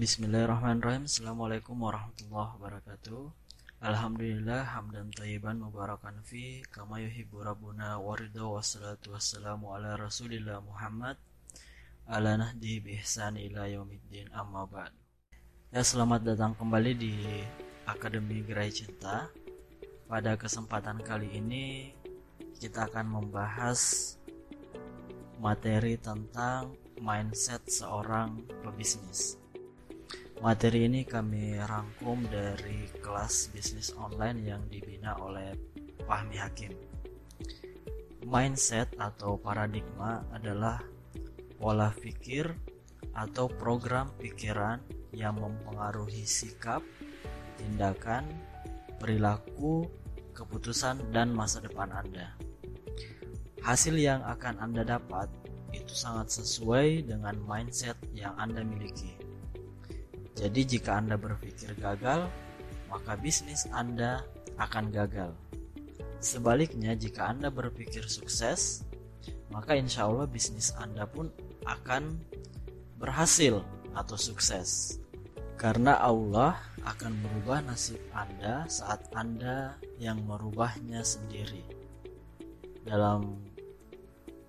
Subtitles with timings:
[0.00, 1.04] Bismillahirrahmanirrahim.
[1.04, 3.20] Assalamualaikum warahmatullahi wabarakatuh.
[3.84, 11.20] Alhamdulillah hamdan tayyiban mubarakan fi kama yuhibbu rabbuna waridha wassalatu wassalamu ala rasulillah Muhammad
[12.08, 14.96] ala nahdi bihsan ila yaumiddin amma ba'd
[15.68, 17.12] Ya selamat datang kembali di
[17.84, 19.28] Akademi Gerai Cinta.
[20.08, 21.92] Pada kesempatan kali ini
[22.56, 24.16] kita akan membahas
[25.44, 29.39] materi tentang mindset seorang pebisnis
[30.40, 35.52] Materi ini kami rangkum dari kelas bisnis online yang dibina oleh
[36.08, 36.72] Fahmi Hakim.
[38.24, 40.80] Mindset atau paradigma adalah
[41.60, 42.56] pola pikir
[43.12, 44.80] atau program pikiran
[45.12, 46.80] yang mempengaruhi sikap,
[47.60, 48.24] tindakan,
[48.96, 49.92] perilaku,
[50.32, 52.32] keputusan, dan masa depan Anda.
[53.60, 55.28] Hasil yang akan Anda dapat
[55.76, 59.19] itu sangat sesuai dengan mindset yang Anda miliki.
[60.40, 62.24] Jadi jika Anda berpikir gagal,
[62.88, 64.24] maka bisnis Anda
[64.56, 65.36] akan gagal.
[66.24, 68.88] Sebaliknya jika Anda berpikir sukses,
[69.52, 71.28] maka insya Allah bisnis Anda pun
[71.68, 72.16] akan
[72.96, 73.60] berhasil
[73.92, 74.96] atau sukses.
[75.60, 76.56] Karena Allah
[76.88, 81.60] akan merubah nasib Anda saat Anda yang merubahnya sendiri.
[82.80, 83.36] Dalam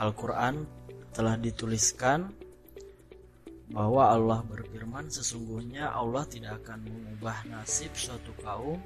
[0.00, 0.64] Al-Quran
[1.12, 2.32] telah dituliskan
[3.74, 8.78] bahwa Allah berfirman sesungguhnya Allah tidak akan mengubah nasib suatu kaum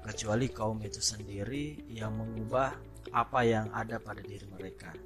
[0.00, 2.72] kecuali kaum itu sendiri yang mengubah
[3.12, 4.96] apa yang ada pada diri mereka.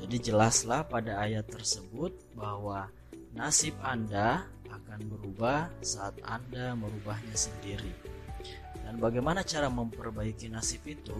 [0.00, 2.88] Jadi jelaslah pada ayat tersebut bahwa
[3.36, 7.92] nasib Anda akan berubah saat Anda merubahnya sendiri.
[8.80, 11.14] Dan bagaimana cara memperbaiki nasib itu?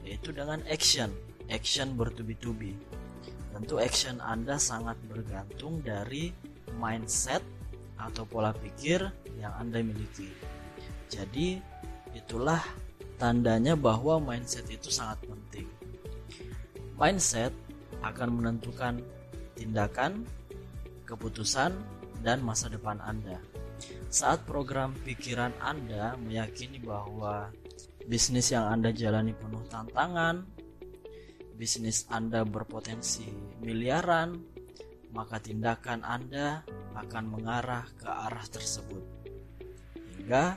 [0.00, 1.12] Yaitu dengan action,
[1.52, 2.72] action bertubi-tubi
[3.58, 6.30] Tentu action Anda sangat bergantung dari
[6.78, 7.42] mindset
[7.98, 9.02] atau pola pikir
[9.34, 10.30] yang Anda miliki.
[11.10, 11.58] Jadi,
[12.14, 12.62] itulah
[13.18, 15.66] tandanya bahwa mindset itu sangat penting.
[16.94, 17.50] Mindset
[17.98, 19.02] akan menentukan
[19.58, 20.22] tindakan,
[21.02, 21.74] keputusan,
[22.22, 23.42] dan masa depan Anda.
[24.06, 27.50] Saat program pikiran Anda meyakini bahwa
[28.06, 30.46] bisnis yang Anda jalani penuh tantangan,
[31.58, 33.26] bisnis Anda berpotensi
[33.58, 34.38] miliaran,
[35.10, 36.62] maka tindakan Anda
[36.94, 39.02] akan mengarah ke arah tersebut.
[40.14, 40.54] Hingga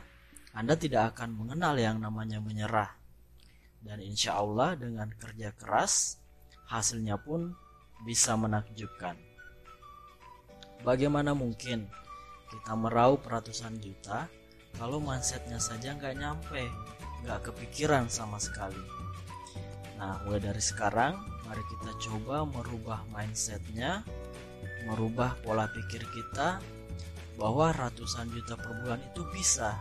[0.53, 2.94] Anda tidak akan mengenal yang namanya menyerah.
[3.81, 6.22] Dan insya Allah dengan kerja keras,
[6.69, 7.50] hasilnya pun
[8.06, 9.18] bisa menakjubkan.
[10.85, 11.89] Bagaimana mungkin
[12.53, 14.29] kita meraup ratusan juta
[14.78, 16.62] kalau mindsetnya saja nggak nyampe,
[17.25, 19.00] nggak kepikiran sama sekali.
[20.01, 24.01] Nah, mulai dari sekarang, mari kita coba merubah mindsetnya,
[24.89, 26.57] merubah pola pikir kita
[27.38, 29.78] bahwa ratusan juta per bulan itu bisa.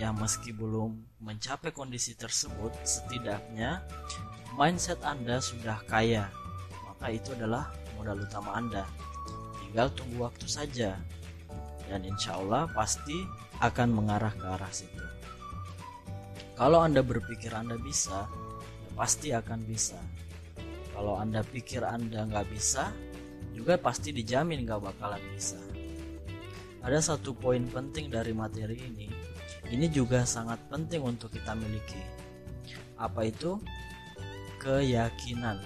[0.00, 3.84] Ya, meski belum mencapai kondisi tersebut, setidaknya
[4.56, 6.32] mindset Anda sudah kaya.
[6.88, 7.68] Maka itu adalah
[8.00, 8.88] modal utama Anda.
[9.60, 10.96] Tinggal tunggu waktu saja.
[11.92, 13.20] Dan insya Allah pasti
[13.60, 15.04] akan mengarah ke arah situ.
[16.56, 18.24] Kalau Anda berpikir Anda bisa,
[18.96, 20.00] pasti akan bisa.
[20.96, 22.88] Kalau Anda pikir Anda nggak bisa,
[23.52, 25.60] juga pasti dijamin nggak bakalan bisa.
[26.80, 29.08] Ada satu poin penting dari materi ini.
[29.66, 32.00] Ini juga sangat penting untuk kita miliki.
[32.96, 33.60] Apa itu?
[34.62, 35.60] Keyakinan.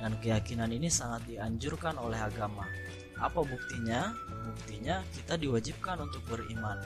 [0.00, 2.68] Dan keyakinan ini sangat dianjurkan oleh agama.
[3.18, 4.12] Apa buktinya?
[4.46, 6.80] Buktinya kita diwajibkan untuk beriman.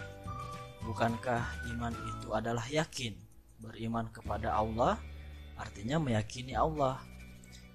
[0.87, 1.43] Bukankah
[1.75, 3.15] iman itu adalah yakin?
[3.59, 5.01] Beriman kepada Allah,
[5.59, 6.99] artinya meyakini Allah.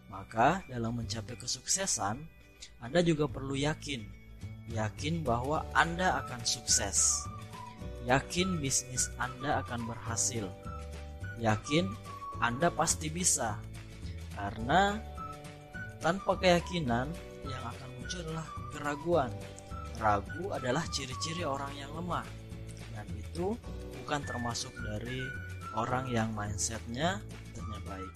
[0.09, 2.17] Maka dalam mencapai kesuksesan,
[2.81, 4.01] Anda juga perlu yakin,
[4.73, 7.23] yakin bahwa Anda akan sukses.
[8.09, 10.50] Yakin bisnis Anda akan berhasil.
[11.38, 11.85] Yakin
[12.41, 13.59] Anda pasti bisa.
[14.34, 14.97] Karena
[16.00, 17.11] tanpa keyakinan
[17.46, 19.32] yang akan muncul adalah keraguan.
[19.99, 22.23] Ragu adalah ciri-ciri orang yang lemah.
[22.96, 23.53] Dan itu
[23.99, 25.22] bukan termasuk dari
[25.75, 27.20] orang yang mindsetnya
[27.90, 28.14] baik.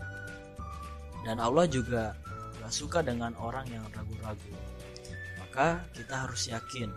[1.25, 2.14] Dan Allah juga
[2.62, 4.54] gak suka dengan orang yang ragu-ragu.
[5.42, 6.94] Maka kita harus yakin,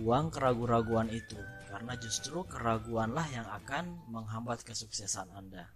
[0.00, 1.36] buang keraguan-raguan itu,
[1.68, 5.68] karena justru keraguanlah yang akan menghambat kesuksesan Anda.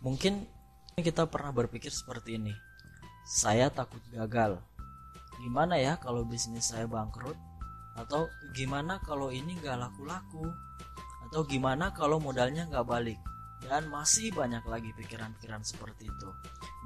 [0.00, 0.48] Mungkin
[0.96, 2.52] kita pernah berpikir seperti ini,
[3.28, 4.58] saya takut gagal.
[5.40, 7.36] Gimana ya kalau bisnis saya bangkrut?
[7.96, 10.50] Atau gimana kalau ini gak laku-laku?
[11.28, 13.20] Atau gimana kalau modalnya gak balik?
[13.66, 16.30] Dan masih banyak lagi pikiran-pikiran seperti itu.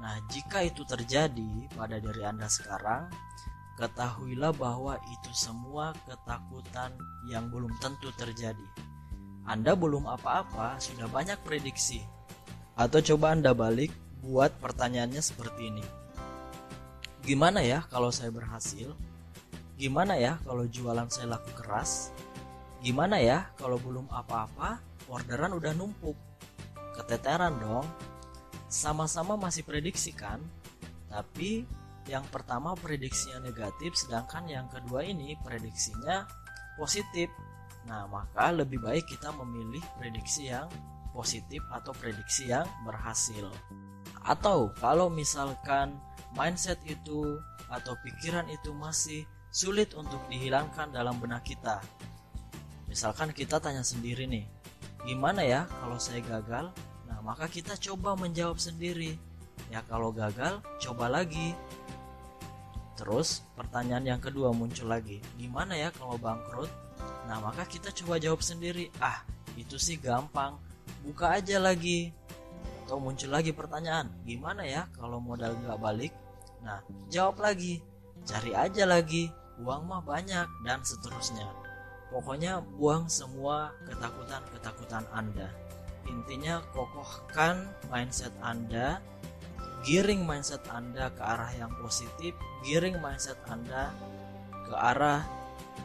[0.03, 3.07] Nah, jika itu terjadi pada diri Anda sekarang,
[3.79, 6.95] ketahuilah bahwa itu semua ketakutan
[7.27, 8.67] yang belum tentu terjadi.
[9.45, 12.01] Anda belum apa-apa, sudah banyak prediksi.
[12.75, 13.93] Atau coba Anda balik,
[14.25, 15.85] buat pertanyaannya seperti ini.
[17.21, 18.93] Gimana ya kalau saya berhasil?
[19.77, 22.09] Gimana ya kalau jualan saya laku keras?
[22.81, 26.17] Gimana ya kalau belum apa-apa, orderan udah numpuk?
[27.05, 27.85] Keteteran dong.
[28.65, 30.41] Sama-sama masih prediksi kan?
[31.05, 31.63] Tapi
[32.09, 36.25] yang pertama prediksinya negatif sedangkan yang kedua ini prediksinya
[36.77, 37.29] positif.
[37.85, 40.65] Nah, maka lebih baik kita memilih prediksi yang
[41.13, 43.53] positif atau prediksi yang berhasil.
[44.25, 45.93] Atau kalau misalkan
[46.33, 47.37] mindset itu
[47.69, 51.79] atau pikiran itu masih sulit untuk dihilangkan dalam benak kita.
[52.89, 54.45] Misalkan kita tanya sendiri nih,
[55.05, 56.73] gimana ya kalau saya gagal?
[57.25, 59.17] Maka kita coba menjawab sendiri.
[59.73, 61.57] Ya kalau gagal, coba lagi.
[62.95, 66.69] Terus pertanyaan yang kedua muncul lagi, gimana ya kalau bangkrut?
[67.27, 69.25] Nah maka kita coba jawab sendiri, ah
[69.57, 70.55] itu sih gampang,
[71.03, 72.13] buka aja lagi.
[72.85, 74.07] Atau muncul lagi pertanyaan.
[74.23, 76.13] Gimana ya kalau modal nggak balik?
[76.61, 77.81] Nah jawab lagi.
[78.23, 79.33] Cari aja lagi.
[79.65, 81.49] Uang mah banyak dan seterusnya.
[82.13, 85.49] Pokoknya buang semua ketakutan-ketakutan anda
[86.09, 89.01] intinya kokohkan mindset anda
[89.85, 92.33] giring mindset anda ke arah yang positif
[92.65, 93.93] giring mindset anda
[94.65, 95.21] ke arah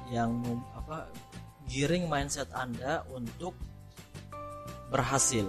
[0.09, 0.41] yang
[0.73, 1.07] apa
[1.71, 3.55] giring mindset anda untuk
[4.91, 5.47] berhasil.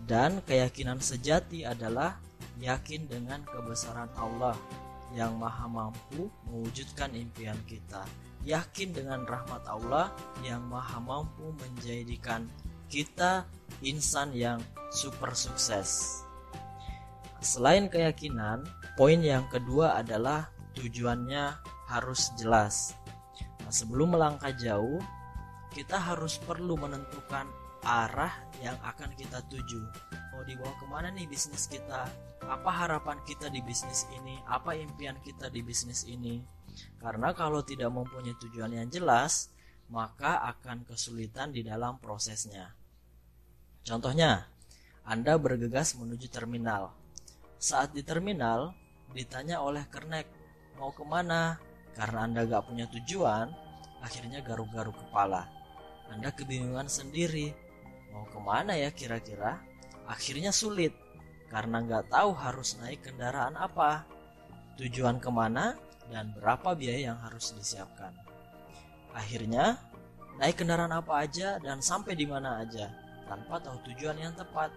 [0.00, 2.18] Dan keyakinan sejati adalah
[2.58, 4.56] yakin dengan kebesaran Allah
[5.14, 8.02] yang maha mampu mewujudkan impian kita.
[8.42, 10.08] Yakin dengan rahmat Allah
[10.40, 12.48] yang maha mampu menjadikan
[12.90, 13.46] kita
[13.86, 14.58] insan yang
[14.90, 16.20] super sukses.
[17.40, 18.66] Selain keyakinan,
[18.98, 21.56] poin yang kedua adalah tujuannya
[21.88, 22.92] harus jelas.
[23.62, 24.98] Nah, sebelum melangkah jauh,
[25.70, 27.46] kita harus perlu menentukan
[27.86, 29.80] arah yang akan kita tuju.
[30.34, 32.10] Mau dibawa ke mana nih bisnis kita?
[32.44, 34.36] Apa harapan kita di bisnis ini?
[34.50, 36.42] Apa impian kita di bisnis ini?
[37.00, 39.54] Karena kalau tidak mempunyai tujuan yang jelas,
[39.90, 42.79] maka akan kesulitan di dalam prosesnya.
[43.86, 44.46] Contohnya,
[45.04, 46.94] Anda bergegas menuju terminal.
[47.60, 48.72] Saat di terminal,
[49.12, 50.28] ditanya oleh kernek,
[50.78, 51.56] mau ke mana?
[51.96, 53.50] Karena Anda gak punya tujuan,
[54.00, 55.48] akhirnya garuk-garuk kepala.
[56.10, 57.52] Anda kebingungan sendiri,
[58.10, 59.58] Mau ke mana ya kira-kira?
[60.10, 60.90] Akhirnya sulit
[61.50, 64.06] karena nggak tahu harus naik kendaraan apa,
[64.78, 65.74] tujuan ke mana,
[66.10, 68.14] dan berapa biaya yang harus disiapkan.
[69.14, 69.78] Akhirnya,
[70.38, 72.90] naik kendaraan apa aja dan sampai di mana aja
[73.30, 74.74] tanpa tahu tujuan yang tepat.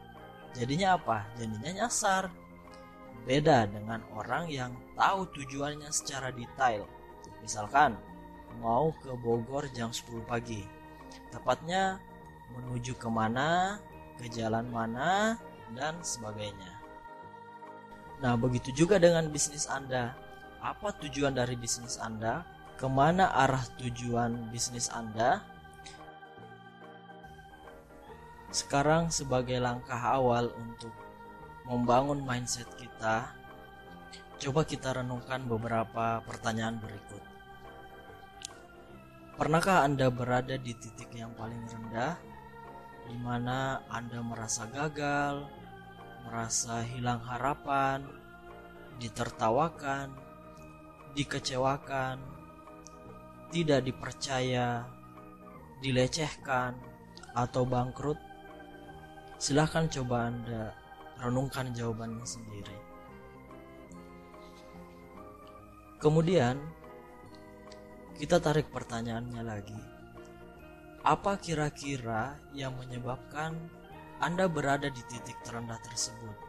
[0.54, 1.26] Jadinya apa?
[1.42, 2.30] Jadinya nyasar.
[3.26, 6.86] Beda dengan orang yang tahu tujuannya secara detail.
[7.42, 7.98] Misalkan,
[8.62, 10.62] mau ke Bogor jam 10 pagi.
[11.34, 11.98] Tepatnya
[12.54, 13.82] menuju ke mana,
[14.22, 15.42] ke jalan mana,
[15.74, 16.70] dan sebagainya.
[18.22, 20.14] Nah, begitu juga dengan bisnis Anda.
[20.62, 22.46] Apa tujuan dari bisnis Anda?
[22.78, 25.42] Ke mana arah tujuan bisnis Anda?
[28.54, 30.94] Sekarang sebagai langkah awal untuk
[31.66, 33.34] membangun mindset kita,
[34.38, 37.24] coba kita renungkan beberapa pertanyaan berikut.
[39.34, 42.14] Pernahkah Anda berada di titik yang paling rendah
[43.10, 45.50] di mana Anda merasa gagal,
[46.30, 48.06] merasa hilang harapan,
[49.02, 50.14] ditertawakan,
[51.18, 52.22] dikecewakan,
[53.50, 54.86] tidak dipercaya,
[55.82, 56.78] dilecehkan,
[57.34, 58.33] atau bangkrut,
[59.44, 60.72] silahkan coba Anda
[61.20, 62.78] renungkan jawabannya sendiri.
[66.00, 66.56] Kemudian,
[68.16, 69.80] kita tarik pertanyaannya lagi
[71.04, 73.60] apa kira-kira yang menyebabkan
[74.24, 76.40] Anda berada di titik terendah tersebut?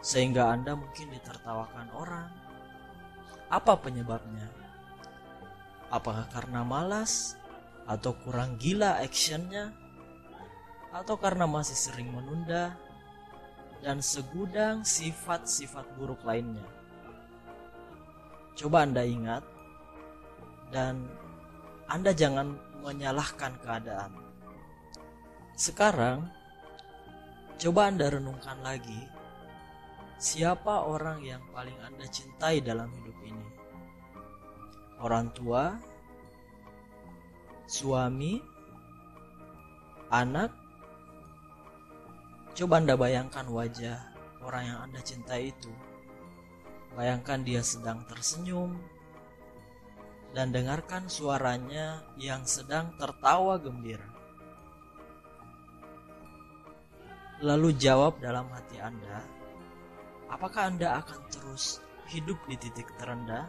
[0.00, 2.32] Sehingga Anda mungkin ditertawakan orang.
[3.52, 4.48] Apa penyebabnya?
[5.92, 7.36] Apakah karena malas?
[7.84, 9.76] Atau kurang gila actionnya?
[10.96, 12.72] Atau karena masih sering menunda?
[13.84, 16.64] Dan segudang sifat-sifat buruk lainnya.
[18.56, 19.44] Coba Anda ingat
[20.72, 21.04] dan
[21.84, 24.16] Anda jangan menyalahkan keadaan.
[25.52, 26.32] Sekarang,
[27.60, 29.04] coba Anda renungkan lagi,
[30.16, 33.46] siapa orang yang paling Anda cintai dalam hidup ini?
[35.04, 35.76] Orang tua,
[37.68, 38.40] suami,
[40.08, 40.65] anak?
[42.56, 44.00] Coba Anda bayangkan wajah
[44.40, 45.68] orang yang Anda cintai itu.
[46.96, 48.80] Bayangkan dia sedang tersenyum
[50.32, 54.08] dan dengarkan suaranya yang sedang tertawa gembira.
[57.44, 59.20] Lalu jawab dalam hati Anda,
[60.32, 63.44] apakah Anda akan terus hidup di titik terendah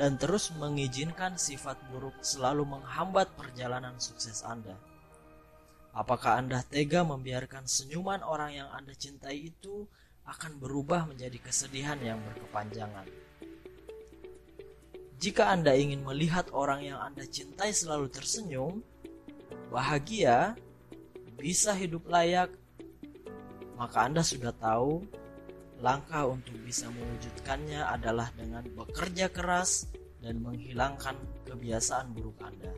[0.00, 4.93] dan terus mengizinkan sifat buruk selalu menghambat perjalanan sukses Anda?
[5.94, 9.86] Apakah Anda tega membiarkan senyuman orang yang Anda cintai itu
[10.26, 13.06] akan berubah menjadi kesedihan yang berkepanjangan?
[15.22, 18.82] Jika Anda ingin melihat orang yang Anda cintai selalu tersenyum,
[19.70, 20.58] bahagia,
[21.38, 22.50] bisa hidup layak,
[23.78, 25.06] maka Anda sudah tahu
[25.78, 29.86] langkah untuk bisa mewujudkannya adalah dengan bekerja keras
[30.18, 31.14] dan menghilangkan
[31.46, 32.74] kebiasaan buruk Anda.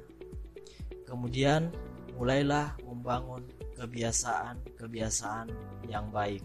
[1.09, 1.73] Kemudian,
[2.17, 2.75] mulailah
[3.07, 3.47] membangun
[3.79, 5.47] kebiasaan-kebiasaan
[5.87, 6.43] yang baik.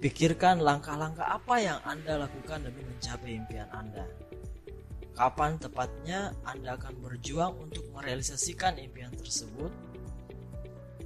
[0.00, 4.08] Pikirkan langkah-langkah apa yang Anda lakukan demi mencapai impian Anda.
[5.12, 9.68] Kapan tepatnya Anda akan berjuang untuk merealisasikan impian tersebut?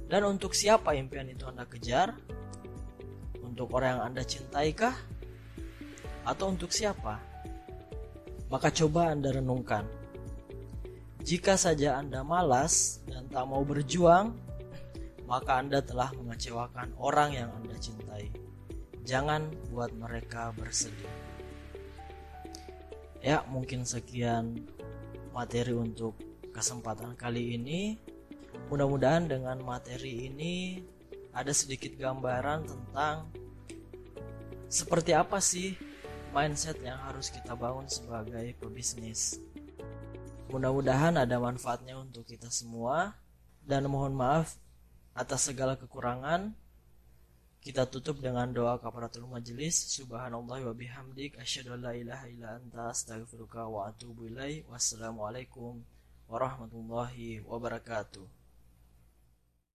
[0.07, 2.15] Dan untuk siapa impian itu Anda kejar?
[3.43, 4.95] Untuk orang yang Anda cintai kah?
[6.23, 7.19] Atau untuk siapa?
[8.47, 9.83] Maka coba Anda renungkan
[11.27, 14.46] jika saja Anda malas dan tak mau berjuang,
[15.27, 18.31] maka Anda telah mengecewakan orang yang Anda cintai.
[19.03, 21.11] Jangan buat mereka bersedih.
[23.19, 24.63] Ya, mungkin sekian
[25.35, 26.15] materi untuk
[26.55, 27.99] kesempatan kali ini.
[28.71, 30.81] Mudah-mudahan dengan materi ini
[31.35, 33.29] ada sedikit gambaran tentang
[34.67, 35.75] seperti apa sih
[36.35, 39.39] mindset yang harus kita bangun sebagai pebisnis.
[40.51, 43.15] Mudah-mudahan ada manfaatnya untuk kita semua
[43.63, 44.55] dan mohon maaf
[45.17, 46.53] atas segala kekurangan.
[47.57, 49.89] Kita tutup dengan doa kafaratul majelis.
[49.89, 54.69] Subhanallah wa bihamdik asyhadu an la ilaha illa anta astaghfiruka wa atubu ilaik.
[54.69, 55.81] Wassalamualaikum
[56.29, 58.36] warahmatullahi wabarakatuh.